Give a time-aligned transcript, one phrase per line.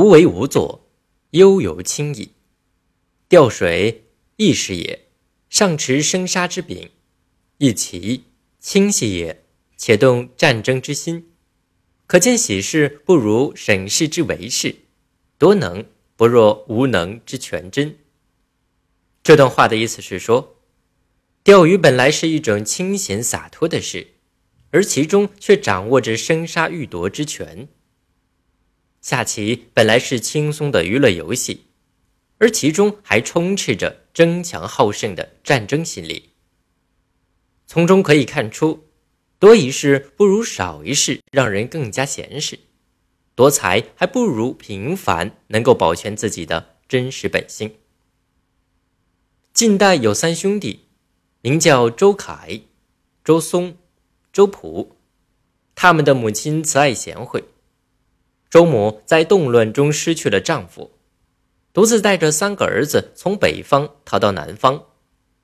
[0.00, 0.88] 无为无作，
[1.32, 2.30] 悠游轻逸。
[3.28, 5.08] 钓水亦是也，
[5.50, 6.88] 上持生杀之柄，
[7.58, 8.24] 亦其
[8.58, 9.44] 清晰也，
[9.76, 11.32] 且动战争之心。
[12.06, 14.74] 可见喜事不如审事之为事，
[15.36, 15.84] 多能
[16.16, 17.98] 不若无能之全真。
[19.22, 20.56] 这段话的意思是说，
[21.44, 24.14] 钓鱼本来是一种清闲洒脱的事，
[24.70, 27.68] 而其中却掌握着生杀予夺之权。
[29.00, 31.66] 下棋本来是轻松的娱乐游戏，
[32.38, 36.30] 而其中还充斥着争强好胜的战争心理。
[37.66, 38.84] 从中可以看出，
[39.38, 42.58] 多一事不如少一事，让人更加闲适；
[43.34, 47.76] 多才还不如平凡，能够保全自己的真实本性。
[49.54, 50.86] 晋代有三兄弟，
[51.40, 52.60] 名叫周凯、
[53.24, 53.76] 周松、
[54.32, 54.96] 周普，
[55.74, 57.44] 他们的母亲慈爱贤惠。
[58.50, 60.90] 周母在动乱中失去了丈夫，
[61.72, 64.86] 独自带着三个儿子从北方逃到南方，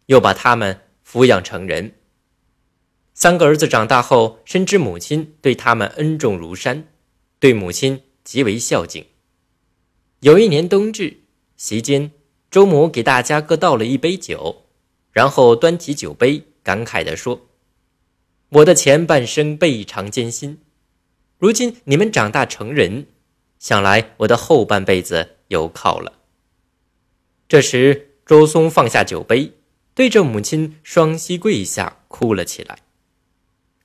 [0.07, 1.95] 又把他们抚养成人。
[3.15, 6.89] 三个儿子长大后，深知母亲对他们恩重如山，
[7.39, 9.07] 对母亲极为孝敬。
[10.19, 11.20] 有一年冬至，
[11.57, 12.11] 席间，
[12.51, 14.65] 周母给大家各倒了一杯酒，
[15.13, 17.47] 然后端起酒杯，感慨地说
[18.51, 20.59] ：“我的前半生倍尝艰辛。”
[21.39, 23.09] 如今你们长大成人，
[23.59, 26.15] 想来我的后半辈子有靠了。
[27.47, 29.53] 这时，周松放下酒杯，
[29.95, 32.79] 对着母亲双膝跪下，哭了起来。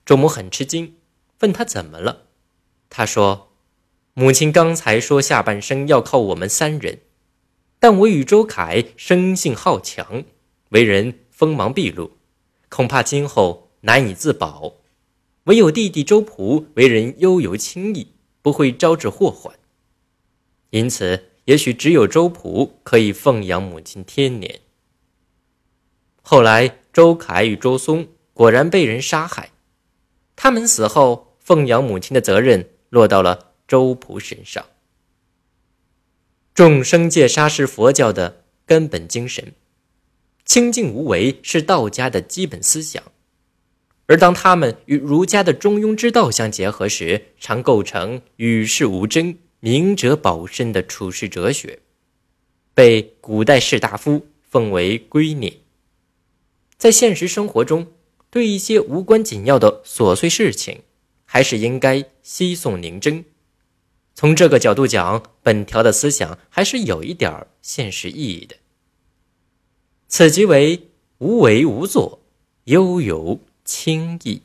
[0.06, 0.96] 周母很吃惊，
[1.42, 2.24] 问他怎么了。
[2.90, 3.52] 他说
[4.16, 7.02] ：“母亲刚才说下半生要靠我们三人，
[7.80, 10.24] 但我与周凯生性好强，
[10.70, 12.18] 为人锋芒毕露，
[12.70, 14.78] 恐怕今后难以自保。”
[15.46, 18.08] 唯有弟弟周仆为人悠游轻逸，
[18.44, 19.58] 不会招致祸患，
[20.70, 24.60] 因此也许只有周仆可以奉养母亲天年。
[26.22, 29.50] 后来，周凯与周松果然被人杀害，
[30.36, 34.64] 他们死后，奉养母亲的责任落到了周仆身上。
[36.54, 39.54] 众生界杀是佛教的根本精神，
[40.46, 43.02] 清净无为是道家的基本思想。
[44.12, 51.80] 而当他们与儒家的中庸之道相结合时，常构成与世无争、明哲保身的处世哲学，
[52.74, 55.54] 被古代士大夫奉为圭臬。
[56.78, 57.88] 在现实生活中，
[58.30, 60.82] 对一些无关紧要的琐碎事情，
[61.24, 63.24] 还是应该惜颂宁真。
[64.14, 68.58] 从这个角度讲，本条的思想还是有一点现实意义的。
[70.10, 70.90] 此即为
[71.20, 72.20] 无为无作，
[72.66, 73.40] 悠游。
[73.74, 74.42] 轻易。